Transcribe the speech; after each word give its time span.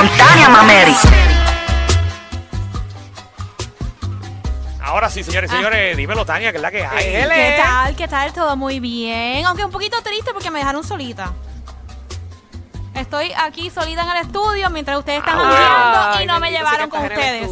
Con 0.00 0.08
Tania 0.16 0.48
Mameri. 0.48 0.96
Ahora 4.82 5.10
sí, 5.10 5.22
señores 5.22 5.50
y 5.52 5.54
señores, 5.56 5.94
dímelo, 5.94 6.24
Tania, 6.24 6.52
que 6.52 6.56
es 6.56 6.62
la 6.62 6.70
que 6.70 6.86
hay. 6.86 7.04
¿Qué 7.04 7.54
tal? 7.62 7.96
¿Qué 7.96 8.08
tal? 8.08 8.32
Todo 8.32 8.56
muy 8.56 8.80
bien. 8.80 9.44
Aunque 9.44 9.62
un 9.62 9.70
poquito 9.70 10.00
triste 10.02 10.32
porque 10.32 10.50
me 10.50 10.60
dejaron 10.60 10.84
solita. 10.84 11.34
Estoy 12.94 13.30
aquí 13.36 13.68
solita 13.68 14.00
en 14.04 14.08
el 14.08 14.16
estudio 14.26 14.70
mientras 14.70 14.96
ustedes 14.98 15.18
están 15.18 15.38
Ah, 15.38 15.42
hablando 16.06 16.22
y 16.22 16.26
no 16.26 16.40
me 16.40 16.50
llevaron 16.50 16.88
con 16.88 17.02
ustedes. 17.02 17.50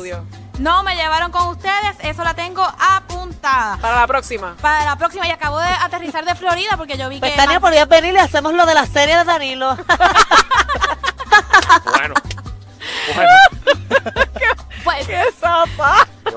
No 0.59 0.83
me 0.85 0.97
llevaron 0.97 1.31
con 1.31 1.49
ustedes, 1.49 1.97
eso 2.01 2.25
la 2.25 2.33
tengo 2.33 2.63
apuntada. 2.63 3.77
Para 3.77 4.01
la 4.01 4.07
próxima. 4.07 4.57
Para 4.61 4.87
la 4.87 4.97
próxima, 4.97 5.27
y 5.29 5.31
acabo 5.31 5.59
de 5.61 5.69
aterrizar 5.69 6.25
de 6.25 6.35
Florida 6.35 6.79
porque 6.79 6.97
yo 6.97 7.11
vi 7.11 7.21
Pues 7.21 7.31
que. 7.33 7.37
Tania, 7.37 7.61
podrías 7.61 7.87
venir 7.89 8.15
y 8.15 8.19
hacemos 8.19 8.55
lo 8.55 8.65
de 8.65 8.75
la 8.75 8.87
serie 8.87 9.19
de 9.19 9.25
Danilo. 9.25 9.77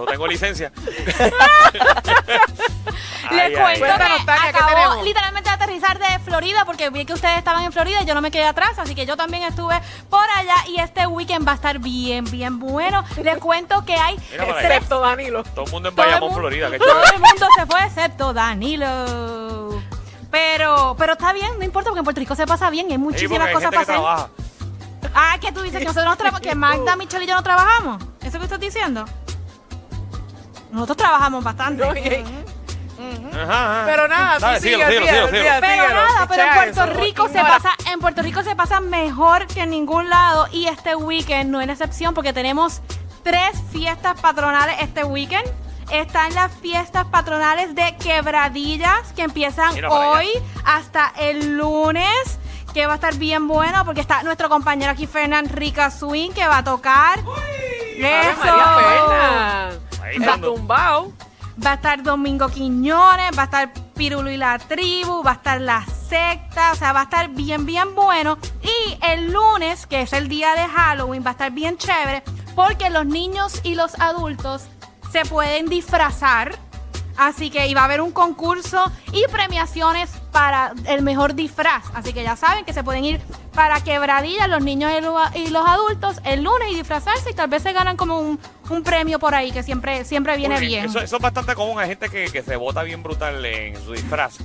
yo 0.06 0.12
tengo 0.12 0.28
licencia. 0.28 0.72
Les 3.32 3.44
Ay, 3.46 3.54
cuento 3.54 3.86
que 3.86 4.26
Tania, 4.26 4.26
¿qué 4.26 4.58
acabo 4.58 4.68
tenemos? 4.76 5.04
literalmente 5.06 5.50
de 5.50 5.56
aterrizar 5.56 5.98
de 6.00 6.20
Florida 6.20 6.66
porque 6.66 6.90
vi 6.90 7.06
que 7.06 7.14
ustedes 7.14 7.38
estaban 7.38 7.64
en 7.64 7.72
Florida 7.72 8.02
y 8.02 8.06
yo 8.06 8.14
no 8.14 8.22
me 8.22 8.30
quedé 8.30 8.44
atrás, 8.46 8.78
así 8.78 8.94
que 8.94 9.06
yo 9.06 9.16
también 9.16 9.44
estuve 9.44 9.80
por 10.10 10.26
allá 10.36 10.56
y 10.68 10.80
este 10.80 11.08
weekend 11.08 11.48
va 11.48 11.54
a 11.54 11.56
estar 11.56 11.80
bien, 11.80 12.26
bien 12.26 12.60
bueno. 12.60 13.06
Les 13.24 13.38
cuento 13.38 13.86
que 13.86 13.96
hay. 13.96 14.16
Excepto 14.34 15.00
Danilo. 15.00 15.44
Todo 15.44 15.66
el 15.66 15.72
mundo 15.72 15.90
en 15.90 15.96
Bayamón, 15.96 16.30
mundo- 16.32 16.40
Florida. 16.40 16.70
Todo 16.78 17.04
el 17.04 17.20
mundo 17.20 17.48
se 17.56 17.66
fue 17.66 17.80
excepto 17.86 18.34
Danilo. 18.34 19.82
Pero, 20.30 20.96
pero 20.98 21.14
está 21.14 21.32
bien, 21.34 21.52
no 21.58 21.64
importa 21.66 21.90
porque 21.90 22.00
en 22.00 22.06
Puerto 22.06 22.20
Rico 22.20 22.36
se 22.36 22.46
pasa 22.48 22.70
bien 22.70 22.90
y 22.90 22.94
hay 22.94 22.98
muchísimas 22.98 23.50
cosas 23.52 23.70
para 23.72 23.86
que 23.86 23.92
hacer. 23.94 24.32
Ah, 25.14 25.38
que 25.42 25.52
tú 25.52 25.62
dices 25.62 25.80
que 25.80 25.86
nosotros 25.86 26.06
no 26.10 26.16
trabajamos, 26.16 26.42
que 26.48 26.56
Magda, 26.56 26.96
Michelle 26.96 27.26
y 27.26 27.28
yo 27.28 27.36
no 27.36 27.44
trabajamos. 27.44 28.02
¿Eso 28.24 28.38
que 28.40 28.46
estás 28.46 28.60
diciendo? 28.60 29.04
Nosotros 30.72 30.98
trabajamos 30.98 31.44
bastante. 31.44 31.84
Oye, 31.84 32.24
Ajá, 33.34 33.44
ajá. 33.82 33.84
Pero 33.88 34.08
nada, 34.08 34.36
tú 34.36 34.42
Dale, 34.42 34.60
sigue, 34.60 34.76
síguelo, 34.76 34.90
síguelo, 34.92 35.06
síguelo, 35.08 35.28
síguelo, 35.28 35.56
síguelo. 35.56 35.62
Pero 35.62 35.84
síguelo, 35.84 35.94
nada, 35.96 36.28
pero 36.28 36.44
en 36.44 36.54
Puerto 36.54 36.84
eso, 36.84 36.94
Rico 37.00 37.24
se 37.30 37.38
ignora. 37.40 37.50
pasa, 37.58 37.70
en 37.92 38.00
Puerto 38.00 38.22
Rico 38.22 38.44
se 38.44 38.56
pasa 38.56 38.80
mejor 38.80 39.48
que 39.48 39.62
en 39.62 39.70
ningún 39.72 40.10
lado 40.10 40.48
y 40.52 40.68
este 40.68 40.96
weekend 40.96 41.50
no 41.50 41.62
es 41.62 41.68
la 41.68 41.74
excepción 41.74 42.14
porque 42.14 42.32
tenemos 42.34 42.82
tres 43.24 43.52
fiestas 43.72 44.20
patronales 44.22 44.76
este 44.82 45.04
weekend. 45.04 45.46
Están 45.92 46.34
las 46.36 46.52
fiestas 46.54 47.06
patronales 47.06 47.74
de 47.76 47.96
Quebradillas 47.98 49.12
que 49.16 49.24
empiezan 49.24 49.74
Mira 49.74 49.90
para 49.90 50.02
allá. 50.12 50.20
hoy 50.20 50.30
hasta 50.64 51.12
el 51.20 51.58
lunes. 51.58 52.38
Que 52.74 52.86
va 52.86 52.94
a 52.94 52.96
estar 52.96 53.14
bien 53.16 53.50
bueno 53.50 53.84
porque 53.84 54.00
está 54.00 54.24
nuestro 54.24 54.48
compañero 54.48 54.92
aquí, 54.94 55.06
Fernán 55.06 55.50
Rica 55.50 55.92
Swing, 55.92 56.32
que 56.32 56.48
va 56.48 56.60
a 56.60 56.64
tocar. 56.64 57.20
Ave 57.20 58.30
Eso. 58.32 58.40
María 58.40 59.01
tumbado. 60.42 61.12
Va 61.64 61.72
a 61.72 61.76
estar 61.76 62.02
Domingo 62.02 62.48
Quiñones, 62.50 63.38
va 63.38 63.44
a 63.44 63.46
estar 63.46 63.74
Pirulo 63.94 64.32
y 64.32 64.38
la 64.38 64.58
tribu, 64.58 65.22
va 65.24 65.32
a 65.32 65.36
estar 65.36 65.62
la 65.62 65.86
secta, 65.86 66.72
o 66.72 66.76
sea, 66.76 66.92
va 66.92 67.02
a 67.02 67.04
estar 67.04 67.30
bien, 67.30 67.66
bien 67.66 67.94
bueno. 67.94 68.38
Y 68.64 68.98
el 69.06 69.32
lunes, 69.32 69.86
que 69.86 70.02
es 70.02 70.14
el 70.14 70.28
día 70.28 70.54
de 70.56 70.68
Halloween, 70.68 71.24
va 71.24 71.30
a 71.30 71.34
estar 71.34 71.52
bien 71.52 71.78
chévere 71.78 72.24
porque 72.56 72.90
los 72.90 73.06
niños 73.06 73.62
y 73.64 73.76
los 73.76 74.00
adultos 74.00 74.68
se 75.12 75.26
pueden 75.26 75.68
disfrazar. 75.68 76.58
Así 77.24 77.52
que 77.52 77.68
iba 77.68 77.82
a 77.82 77.84
haber 77.86 78.02
un 78.02 78.12
concurso 78.12 78.92
y 79.14 79.24
premiaciones 79.32 80.10
para 80.32 80.74
el 80.88 81.04
mejor 81.04 81.36
disfraz. 81.36 81.84
Así 81.94 82.14
que 82.14 82.24
ya 82.24 82.36
saben 82.36 82.66
que 82.66 82.74
se 82.74 82.84
pueden 82.84 83.06
ir 83.06 83.22
para 83.54 83.80
quebradillas 83.82 84.50
los 84.50 84.64
niños 84.64 84.92
y 84.98 85.02
lo- 85.02 85.20
y 85.36 85.50
los 85.50 85.68
adultos 85.68 86.20
el 86.24 86.42
lunes 86.42 86.72
y 86.72 86.76
disfrazarse 86.76 87.30
y 87.30 87.34
tal 87.36 87.48
vez 87.48 87.62
se 87.62 87.74
ganan 87.74 87.96
como 87.96 88.18
un, 88.20 88.40
un 88.72 88.82
premio 88.82 89.20
por 89.20 89.36
ahí 89.36 89.52
que 89.52 89.62
siempre, 89.62 90.04
siempre 90.04 90.36
viene 90.36 90.60
bien. 90.60 90.86
Eso, 90.86 91.00
eso 91.00 91.18
es 91.18 91.22
bastante 91.22 91.54
común. 91.54 91.78
Hay 91.80 91.90
gente 91.90 92.10
que, 92.10 92.26
que 92.32 92.42
se 92.42 92.56
bota 92.56 92.82
bien 92.82 93.04
brutal 93.04 93.46
en 93.46 93.76
su 93.86 93.92
disfraz. 93.92 94.38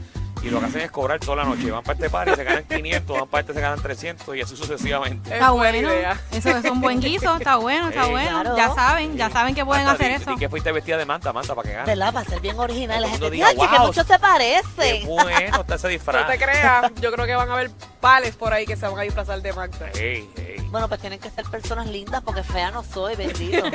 Y 0.46 0.50
lo 0.50 0.60
que 0.60 0.66
hacen 0.66 0.80
es 0.82 0.90
cobrar 0.90 1.18
toda 1.20 1.38
la 1.38 1.44
noche. 1.44 1.70
Van 1.70 1.82
para 1.82 1.94
este 1.94 2.08
par 2.10 2.28
y 2.28 2.34
se 2.34 2.44
ganan 2.44 2.64
500, 2.64 3.18
van 3.20 3.28
para 3.28 3.40
este 3.40 3.54
se 3.54 3.60
ganan 3.60 3.80
300 3.82 4.36
y 4.36 4.40
así 4.40 4.56
sucesivamente. 4.56 5.34
Está 5.34 5.50
bueno. 5.50 5.88
Eso 6.32 6.50
es 6.50 6.64
un 6.70 6.80
buen 6.80 7.00
guiso, 7.00 7.36
está 7.36 7.56
bueno, 7.56 7.88
está 7.88 8.06
bueno. 8.06 8.40
Claro. 8.42 8.56
Ya 8.56 8.74
saben, 8.74 9.16
ya 9.16 9.30
saben 9.30 9.54
que 9.54 9.64
pueden 9.64 9.84
Manta, 9.86 10.04
hacer 10.04 10.16
di- 10.16 10.22
eso. 10.22 10.30
di 10.32 10.36
que 10.38 10.48
fuiste 10.48 10.70
vestida 10.72 10.96
de 10.96 11.04
manta, 11.06 11.32
manta, 11.32 11.54
para 11.54 11.68
que 11.68 11.74
gane. 11.74 11.86
¿Verdad? 11.86 12.12
Para 12.14 12.28
ser 12.28 12.40
bien 12.40 12.58
original. 12.58 13.02
La 13.02 13.08
gente 13.08 13.30
diga, 13.30 13.50
que 13.50 13.56
"Wow, 13.56 13.86
mucho 13.88 14.02
se 14.04 14.12
Qué 14.12 14.18
parece. 14.18 15.02
bueno 15.06 15.60
está 15.60 15.74
ese 15.74 15.86
No 15.86 15.90
disfraz. 15.90 16.26
te 16.28 16.38
creas. 16.38 16.92
Yo 17.00 17.12
creo 17.12 17.26
que 17.26 17.34
van 17.34 17.50
a 17.50 17.54
haber 17.54 17.70
pales 18.00 18.36
por 18.36 18.52
ahí 18.52 18.66
que 18.66 18.76
se 18.76 18.86
van 18.86 18.98
a 18.98 19.02
disfrazar 19.02 19.42
de 19.42 19.52
Magda. 19.52 19.90
Ey. 19.94 20.28
Bueno, 20.70 20.88
pues 20.88 21.00
tienen 21.00 21.18
que 21.18 21.30
ser 21.30 21.44
personas 21.46 21.86
lindas 21.86 22.22
porque 22.24 22.42
fea 22.42 22.70
no 22.70 22.82
soy, 22.84 23.14
bendito. 23.16 23.62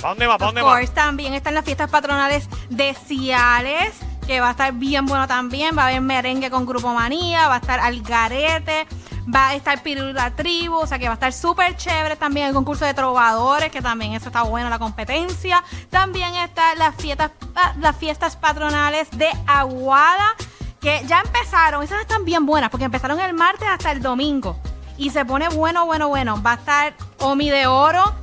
¿Para 0.00 0.08
dónde 0.10 0.26
va? 0.26 0.38
¿Para 0.38 0.46
dónde 0.48 0.62
va? 0.62 0.74
course, 0.76 0.92
también 0.92 1.34
están 1.34 1.54
las 1.54 1.64
fiestas 1.64 1.90
patronales 1.90 2.48
de 2.70 2.94
Ciales, 2.94 3.92
que 4.28 4.40
va 4.40 4.48
a 4.48 4.50
estar 4.50 4.74
bien 4.74 5.06
bueno 5.06 5.26
también. 5.26 5.76
Va 5.76 5.84
a 5.84 5.86
haber 5.86 6.02
merengue 6.02 6.50
con 6.50 6.66
Grupo 6.66 6.92
Manía, 6.92 7.48
va 7.48 7.54
a 7.54 7.58
estar 7.58 7.80
Algarete, 7.80 8.86
va 9.34 9.48
a 9.48 9.54
estar 9.54 9.82
Pirulo 9.82 10.10
y 10.10 10.12
la 10.12 10.30
Tribu, 10.36 10.76
o 10.76 10.86
sea 10.86 10.98
que 10.98 11.06
va 11.06 11.12
a 11.12 11.14
estar 11.14 11.32
súper 11.32 11.76
chévere 11.76 12.14
también 12.14 12.48
el 12.48 12.52
concurso 12.52 12.84
de 12.84 12.92
trovadores, 12.92 13.72
que 13.72 13.80
también 13.80 14.12
eso 14.12 14.26
está 14.26 14.42
bueno, 14.42 14.68
la 14.68 14.78
competencia. 14.78 15.64
También 15.88 16.34
están 16.34 16.78
las 16.78 16.94
fiestas, 16.96 17.30
las 17.78 17.96
fiestas 17.96 18.36
patronales 18.36 19.08
de 19.12 19.30
Aguada, 19.46 20.36
que 20.78 21.02
ya 21.06 21.22
empezaron, 21.22 21.82
esas 21.82 22.02
están 22.02 22.26
bien 22.26 22.44
buenas, 22.44 22.68
porque 22.68 22.84
empezaron 22.84 23.18
el 23.20 23.32
martes 23.32 23.66
hasta 23.66 23.92
el 23.92 24.02
domingo. 24.02 24.60
Y 24.98 25.08
se 25.08 25.24
pone 25.24 25.48
bueno, 25.48 25.86
bueno, 25.86 26.08
bueno. 26.08 26.42
Va 26.42 26.52
a 26.52 26.56
estar 26.56 26.94
Omi 27.20 27.48
de 27.48 27.66
Oro, 27.66 28.14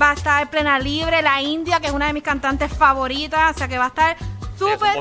va 0.00 0.10
a 0.10 0.14
estar 0.14 0.50
Plena 0.50 0.80
Libre, 0.80 1.22
La 1.22 1.40
India, 1.42 1.78
que 1.78 1.86
es 1.86 1.92
una 1.92 2.08
de 2.08 2.12
mis 2.12 2.24
cantantes 2.24 2.72
favoritas, 2.72 3.54
o 3.54 3.58
sea 3.58 3.68
que 3.68 3.78
va 3.78 3.84
a 3.84 3.88
estar 3.88 4.16
Súper... 4.58 4.96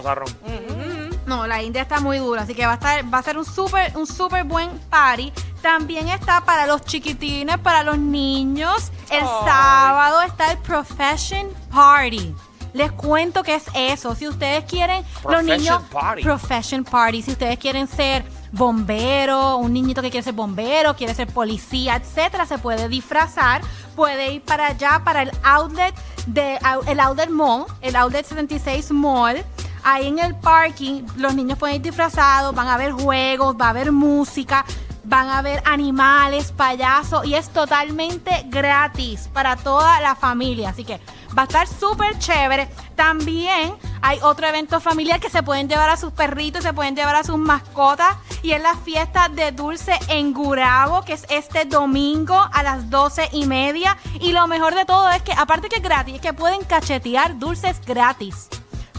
No, 1.25 1.47
la 1.47 1.63
India 1.63 1.81
está 1.81 1.99
muy 1.99 2.17
dura, 2.17 2.41
así 2.41 2.53
que 2.53 2.65
va 2.65 2.73
a 2.73 2.75
estar, 2.75 3.13
va 3.13 3.19
a 3.19 3.23
ser 3.23 3.37
un 3.37 3.45
súper, 3.45 3.95
un 3.95 4.05
súper 4.05 4.43
buen 4.43 4.69
party. 4.89 5.31
También 5.61 6.09
está 6.09 6.43
para 6.43 6.67
los 6.67 6.81
chiquitines, 6.81 7.57
para 7.59 7.83
los 7.83 7.97
niños. 7.97 8.91
El 9.09 9.23
Ay. 9.23 9.29
sábado 9.45 10.21
está 10.21 10.51
el 10.51 10.57
Profession 10.59 11.47
Party. 11.71 12.35
Les 12.73 12.91
cuento 12.91 13.43
qué 13.43 13.55
es 13.55 13.65
eso. 13.75 14.15
Si 14.15 14.27
ustedes 14.27 14.65
quieren, 14.65 15.05
los 15.29 15.43
niños. 15.43 15.81
Party. 15.91 16.23
Profession 16.23 16.83
Party. 16.83 17.21
Si 17.21 17.31
ustedes 17.31 17.57
quieren 17.59 17.87
ser 17.87 18.25
bombero, 18.51 19.57
un 19.57 19.73
niñito 19.73 20.01
que 20.01 20.09
quiere 20.09 20.23
ser 20.23 20.33
bombero, 20.33 20.95
quiere 20.95 21.13
ser 21.13 21.27
policía, 21.27 21.95
etcétera, 21.95 22.45
se 22.45 22.57
puede 22.57 22.89
disfrazar. 22.89 23.61
Puede 23.95 24.33
ir 24.33 24.41
para 24.41 24.67
allá, 24.67 25.01
para 25.03 25.21
el 25.21 25.31
outlet 25.43 25.93
de 26.27 26.57
el 26.87 26.99
outlet 26.99 27.29
mall, 27.29 27.65
el 27.81 27.95
outlet 27.95 28.25
76 28.25 28.91
mall. 28.91 29.43
Ahí 29.83 30.07
en 30.07 30.19
el 30.19 30.33
parking, 30.35 31.03
los 31.17 31.35
niños 31.35 31.57
pueden 31.59 31.75
ir 31.75 31.81
disfrazados, 31.81 32.55
van 32.55 32.69
a 32.69 32.77
ver 32.77 32.93
juegos, 32.93 33.55
va 33.59 33.67
a 33.67 33.69
haber 33.69 33.91
música, 33.91 34.65
van 35.03 35.29
a 35.29 35.41
ver 35.41 35.61
animales, 35.65 36.53
payasos 36.53 37.25
y 37.25 37.35
es 37.35 37.49
totalmente 37.49 38.45
gratis 38.47 39.29
para 39.33 39.57
toda 39.57 39.99
la 39.99 40.15
familia. 40.15 40.69
Así 40.69 40.85
que 40.85 41.01
va 41.37 41.43
a 41.43 41.45
estar 41.45 41.67
súper 41.67 42.17
chévere. 42.19 42.69
También 42.95 43.75
hay 44.01 44.19
otro 44.21 44.47
evento 44.47 44.79
familiar 44.79 45.19
que 45.19 45.29
se 45.29 45.43
pueden 45.43 45.67
llevar 45.67 45.89
a 45.89 45.97
sus 45.97 46.11
perritos, 46.11 46.63
se 46.63 46.73
pueden 46.73 46.95
llevar 46.95 47.15
a 47.15 47.23
sus 47.23 47.37
mascotas 47.37 48.15
y 48.41 48.51
es 48.51 48.61
la 48.61 48.75
fiesta 48.75 49.29
de 49.29 49.51
dulce 49.51 49.97
en 50.09 50.33
Gurabo, 50.33 51.03
que 51.03 51.13
es 51.13 51.25
este 51.29 51.65
domingo 51.65 52.35
a 52.51 52.63
las 52.63 52.89
12 52.89 53.29
y 53.31 53.45
media. 53.45 53.97
Y 54.19 54.31
lo 54.31 54.47
mejor 54.47 54.75
de 54.75 54.85
todo 54.85 55.09
es 55.09 55.21
que, 55.21 55.33
aparte 55.33 55.69
que 55.69 55.77
es 55.77 55.83
gratis, 55.83 56.15
es 56.15 56.21
que 56.21 56.33
pueden 56.33 56.63
cachetear 56.63 57.39
dulces 57.39 57.81
gratis 57.85 58.49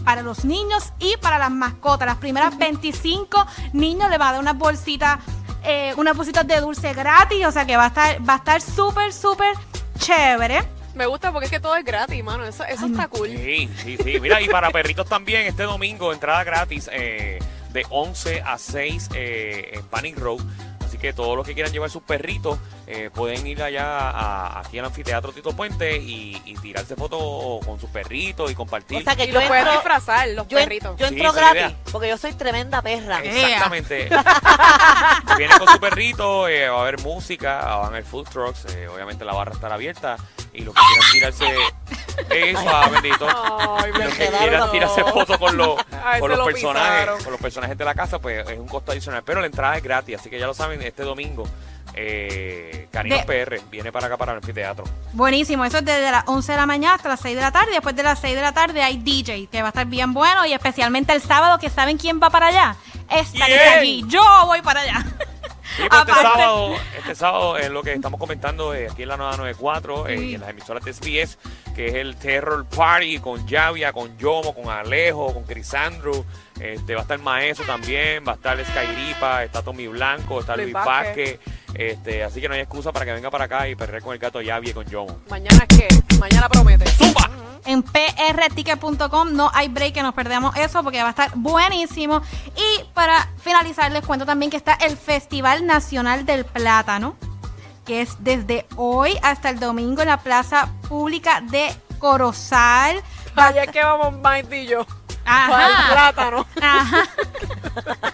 para 0.04 0.22
los 0.22 0.44
niños 0.44 0.92
y 0.98 1.16
para 1.18 1.38
las 1.38 1.50
mascotas. 1.50 2.06
Las 2.06 2.18
primeras 2.18 2.56
25 2.58 3.46
niños 3.72 4.10
le 4.10 4.18
va 4.18 4.30
a 4.30 4.32
dar 4.32 4.40
unas 4.40 4.58
bolsitas, 4.58 5.18
eh, 5.62 5.94
unas 5.96 6.16
bolsitas 6.16 6.46
de 6.46 6.60
dulce 6.60 6.92
gratis, 6.92 7.46
o 7.46 7.52
sea 7.52 7.64
que 7.64 7.76
va 7.76 7.84
a 7.84 7.88
estar, 7.88 8.28
va 8.28 8.34
a 8.34 8.36
estar 8.36 8.60
súper, 8.60 9.12
súper 9.12 9.54
chévere. 9.98 10.73
Me 10.94 11.06
gusta 11.06 11.32
porque 11.32 11.46
es 11.46 11.50
que 11.50 11.60
todo 11.60 11.76
es 11.76 11.84
gratis, 11.84 12.22
mano. 12.22 12.44
Eso, 12.44 12.64
eso 12.64 12.86
está 12.86 13.08
cool. 13.08 13.28
Sí, 13.28 13.68
sí, 13.82 13.96
sí. 14.02 14.20
Mira, 14.20 14.40
y 14.40 14.48
para 14.48 14.70
perritos 14.70 15.06
también, 15.08 15.42
este 15.46 15.64
domingo, 15.64 16.12
entrada 16.12 16.44
gratis 16.44 16.88
eh, 16.92 17.38
de 17.70 17.84
11 17.90 18.42
a 18.42 18.56
6 18.58 19.08
eh, 19.14 19.70
en 19.74 19.84
Panic 19.86 20.18
Road. 20.18 20.40
así 20.86 20.98
que 20.98 21.12
todos 21.12 21.36
los 21.36 21.44
que 21.46 21.54
quieran 21.54 21.72
llevar 21.72 21.90
sus 21.90 22.02
perritos 22.04 22.56
eh, 22.86 23.10
pueden 23.12 23.44
ir 23.46 23.60
allá 23.62 24.10
a- 24.10 24.60
aquí 24.60 24.78
al 24.78 24.84
anfiteatro 24.84 25.32
Tito 25.32 25.50
Puente 25.56 25.96
y, 25.96 26.40
y 26.44 26.54
tirarse 26.58 26.94
fotos 26.94 27.64
con 27.66 27.80
sus 27.80 27.90
perritos 27.90 28.50
y 28.50 28.54
compartir. 28.54 28.98
O 28.98 29.02
sea 29.02 29.16
que 29.16 29.24
Y 29.24 29.28
yo 29.28 29.34
los 29.34 29.44
pueden 29.44 29.62
entro, 29.64 29.72
disfrazar, 29.80 30.28
los 30.28 30.46
yo, 30.46 30.58
en- 30.58 30.64
perritos. 30.64 30.96
yo 30.96 31.06
entro 31.06 31.32
gratis, 31.32 31.74
porque 31.90 32.08
yo 32.08 32.16
soy 32.18 32.32
tremenda 32.34 32.80
perra. 32.82 33.24
Exactamente. 33.24 34.08
Viene 35.38 35.58
con 35.58 35.68
su 35.68 35.78
perrito, 35.80 36.48
eh, 36.48 36.68
va 36.68 36.78
a 36.78 36.80
haber 36.82 37.00
música, 37.00 37.56
van 37.64 37.84
a 37.84 37.86
haber 37.88 38.04
food 38.04 38.28
trucks, 38.28 38.64
eh, 38.74 38.88
obviamente 38.88 39.24
la 39.24 39.32
barra 39.34 39.52
estará 39.52 39.74
abierta 39.74 40.16
y 40.52 40.60
los 40.62 40.74
que 40.74 40.80
quieran 41.12 41.34
tirarse 41.40 41.56
eso, 42.30 42.64
ah, 42.68 42.88
bendito. 42.90 43.26
Ay, 43.78 43.90
Y 43.94 43.98
me 43.98 44.04
los 44.04 44.14
que 44.14 44.28
quieran 44.28 44.70
tirarse 44.70 45.02
fotos 45.04 45.36
con 45.38 45.56
los, 45.56 45.76
Ay, 46.04 46.20
con 46.20 46.28
los 46.30 46.38
lo 46.38 46.44
personajes, 46.44 46.90
pisaron. 47.00 47.22
con 47.24 47.32
los 47.32 47.40
personajes 47.40 47.76
de 47.78 47.84
la 47.84 47.94
casa, 47.94 48.18
pues 48.20 48.48
es 48.48 48.58
un 48.58 48.68
costo 48.68 48.92
adicional. 48.92 49.22
Pero 49.24 49.40
la 49.40 49.46
entrada 49.46 49.76
es 49.76 49.82
gratis, 49.82 50.20
así 50.20 50.30
que 50.30 50.38
ya 50.38 50.46
lo 50.46 50.54
saben, 50.54 50.80
este 50.82 51.02
domingo, 51.02 51.44
eh, 51.96 52.88
De- 52.92 53.24
PR 53.26 53.60
viene 53.70 53.90
para 53.90 54.06
acá 54.06 54.16
para 54.16 54.32
el 54.32 54.38
anfiteatro. 54.38 54.84
Buenísimo, 55.12 55.64
eso 55.64 55.78
es 55.78 55.84
desde 55.84 56.10
las 56.12 56.24
11 56.26 56.52
de 56.52 56.58
la 56.58 56.66
mañana 56.66 56.94
hasta 56.94 57.08
las 57.08 57.20
6 57.20 57.34
de 57.34 57.42
la 57.42 57.50
tarde. 57.50 57.72
Después 57.72 57.96
de 57.96 58.02
las 58.04 58.20
6 58.20 58.34
de 58.36 58.42
la 58.42 58.52
tarde 58.52 58.82
hay 58.82 58.98
DJ, 58.98 59.48
que 59.50 59.60
va 59.62 59.68
a 59.68 59.70
estar 59.70 59.86
bien 59.86 60.12
bueno. 60.14 60.46
Y 60.46 60.52
especialmente 60.52 61.12
el 61.12 61.20
sábado, 61.22 61.58
que 61.58 61.70
saben 61.70 61.98
quién 61.98 62.20
va 62.22 62.30
para 62.30 62.48
allá. 62.48 62.76
Estaré 63.14 63.54
¿Quién? 63.54 63.78
allí. 63.78 64.04
Yo 64.08 64.22
voy 64.46 64.62
para 64.62 64.80
allá. 64.80 65.04
Sí, 65.76 65.82
pues 65.88 66.00
este 66.00 66.12
sábado, 66.22 66.74
este 66.96 67.14
sábado 67.14 67.56
es 67.58 67.70
lo 67.70 67.82
que 67.82 67.92
estamos 67.92 68.20
comentando 68.20 68.74
eh, 68.74 68.88
aquí 68.90 69.02
en 69.02 69.08
la 69.08 69.16
994 69.16 70.08
eh, 70.08 70.16
y 70.16 70.34
en 70.34 70.40
las 70.40 70.50
emisoras 70.50 70.84
de 70.84 70.92
SBS, 70.92 71.38
que 71.74 71.88
es 71.88 71.94
el 71.94 72.16
Terror 72.16 72.64
Party 72.66 73.18
con 73.18 73.46
Javia, 73.48 73.92
con 73.92 74.16
Yomo, 74.18 74.54
con 74.54 74.68
Alejo, 74.70 75.32
con 75.34 75.42
Crisandro. 75.44 76.24
Este, 76.60 76.94
va 76.94 77.00
a 77.00 77.02
estar 77.02 77.18
Maeso 77.18 77.64
también, 77.64 78.24
va 78.26 78.32
a 78.32 78.34
estar 78.36 78.64
Skyripa, 78.64 79.42
está 79.44 79.62
Tommy 79.62 79.88
Blanco, 79.88 80.40
está 80.40 80.54
Luis 80.56 80.72
Luis 80.72 80.84
Vázquez. 80.84 81.38
Vázquez. 81.40 81.63
Este, 81.74 82.22
así 82.22 82.40
que 82.40 82.48
no 82.48 82.54
hay 82.54 82.60
excusa 82.60 82.92
para 82.92 83.04
que 83.04 83.12
venga 83.12 83.30
para 83.30 83.44
acá 83.44 83.68
y 83.68 83.74
perder 83.74 84.02
con 84.02 84.12
el 84.12 84.18
gato 84.18 84.40
Javi 84.44 84.70
y 84.70 84.72
con 84.72 84.86
Yomo. 84.86 85.18
Mañana 85.28 85.66
es 85.68 85.78
que, 85.78 86.18
mañana 86.18 86.48
promete. 86.48 86.86
¡Zumba! 86.90 87.30
En 87.66 87.82
prticket.com 87.82 89.32
no 89.32 89.50
hay 89.54 89.68
break 89.68 89.94
que 89.94 90.02
nos 90.02 90.14
perdemos 90.14 90.54
eso 90.56 90.82
porque 90.82 91.00
va 91.00 91.08
a 91.08 91.10
estar 91.10 91.30
buenísimo. 91.34 92.20
Y 92.56 92.84
para 92.92 93.28
finalizar 93.42 93.90
les 93.90 94.04
cuento 94.04 94.26
también 94.26 94.50
que 94.50 94.56
está 94.56 94.74
el 94.74 94.96
Festival 94.96 95.66
Nacional 95.66 96.26
del 96.26 96.44
Plátano, 96.44 97.16
que 97.86 98.02
es 98.02 98.16
desde 98.20 98.66
hoy 98.76 99.18
hasta 99.22 99.50
el 99.50 99.60
domingo 99.60 100.02
en 100.02 100.08
la 100.08 100.18
Plaza 100.18 100.70
Pública 100.88 101.40
de 101.40 101.74
Corozal. 101.98 103.02
Allá 103.34 103.64
es 103.64 103.70
que 103.70 103.82
vamos 103.82 104.20
Maite 104.20 104.62
y 104.62 104.66
yo. 104.66 104.86
Ajá. 105.24 105.50
Para 105.50 105.66
el 105.66 105.92
plátano. 105.92 106.46
Ajá. 106.60 107.02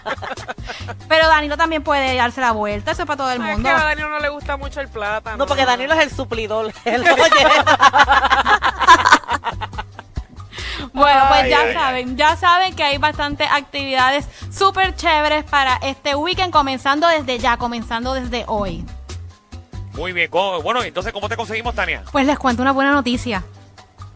Pero 1.07 1.27
Danilo 1.27 1.57
también 1.57 1.83
puede 1.83 2.15
darse 2.15 2.41
la 2.41 2.51
vuelta, 2.51 2.91
eso 2.91 3.03
es 3.03 3.07
para 3.07 3.17
todo 3.17 3.31
el 3.31 3.41
Ay, 3.41 3.49
Es 3.49 3.53
mundo. 3.55 3.69
que 3.69 3.75
a 3.75 3.83
Danilo 3.83 4.09
no 4.09 4.19
le 4.19 4.29
gusta 4.29 4.57
mucho 4.57 4.81
el 4.81 4.87
plátano. 4.87 5.37
No, 5.37 5.45
porque 5.45 5.65
Danilo 5.65 5.93
es 5.93 5.99
el 6.01 6.11
suplidor. 6.11 6.73
Él 6.85 7.01
lo 7.03 7.15
lleva. 7.15 7.65
Bueno, 10.93 11.21
pues 11.29 11.43
Ay, 11.43 11.49
ya 11.49 11.59
ay, 11.61 11.73
saben, 11.73 12.17
ya 12.17 12.35
saben 12.35 12.75
que 12.75 12.83
hay 12.83 12.97
bastantes 12.97 13.47
actividades 13.49 14.27
súper 14.51 14.95
chéveres 14.95 15.45
para 15.45 15.75
este 15.81 16.15
weekend, 16.15 16.51
comenzando 16.51 17.07
desde 17.07 17.39
ya, 17.39 17.55
comenzando 17.57 18.13
desde 18.13 18.43
hoy. 18.47 18.85
Muy 19.93 20.11
bien. 20.11 20.29
¿Cómo- 20.29 20.61
Bueno, 20.61 20.83
entonces, 20.83 21.13
¿cómo 21.13 21.29
te 21.29 21.37
conseguimos, 21.37 21.75
Tania? 21.75 22.03
Pues 22.11 22.25
les 22.25 22.37
cuento 22.37 22.61
una 22.61 22.71
buena 22.73 22.91
noticia. 22.91 23.43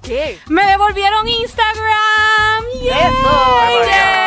¿Qué? 0.02 0.40
¡Me 0.48 0.66
devolvieron 0.66 1.28
Instagram! 1.28 2.64
¡Yay! 2.84 2.90
Eso. 2.90 4.25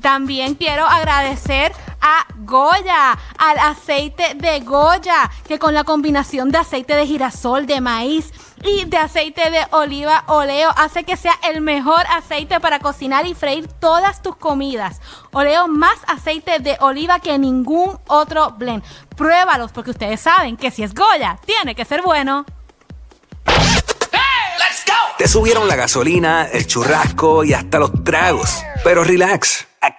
También 0.00 0.54
quiero 0.56 0.86
agradecer 0.86 1.72
a 2.02 2.26
Goya, 2.38 3.18
al 3.38 3.58
aceite 3.58 4.34
de 4.34 4.60
Goya, 4.60 5.30
que 5.46 5.58
con 5.58 5.72
la 5.72 5.84
combinación 5.84 6.50
de 6.50 6.58
aceite 6.58 6.94
de 6.94 7.06
girasol, 7.06 7.66
de 7.66 7.80
maíz 7.80 8.32
y 8.64 8.84
de 8.84 8.96
aceite 8.96 9.50
de 9.50 9.64
oliva 9.70 10.24
oleo 10.26 10.70
hace 10.76 11.04
que 11.04 11.16
sea 11.16 11.38
el 11.48 11.60
mejor 11.60 12.04
aceite 12.10 12.60
para 12.60 12.80
cocinar 12.80 13.26
y 13.26 13.34
freír 13.34 13.68
todas 13.68 14.22
tus 14.22 14.36
comidas. 14.36 15.00
Oleo 15.32 15.68
más 15.68 15.98
aceite 16.06 16.58
de 16.58 16.76
oliva 16.80 17.20
que 17.20 17.38
ningún 17.38 17.98
otro 18.08 18.50
blend. 18.50 18.82
Pruébalos 19.16 19.72
porque 19.72 19.90
ustedes 19.90 20.20
saben 20.20 20.56
que 20.56 20.70
si 20.70 20.82
es 20.82 20.94
Goya, 20.94 21.38
tiene 21.46 21.74
que 21.74 21.84
ser 21.84 22.02
bueno. 22.02 22.44
Te 25.18 25.28
subieron 25.28 25.68
la 25.68 25.76
gasolina, 25.76 26.48
el 26.52 26.66
churrasco 26.66 27.44
y 27.44 27.54
hasta 27.54 27.78
los 27.78 28.02
tragos. 28.02 28.62
Pero 28.82 29.04
relax, 29.04 29.68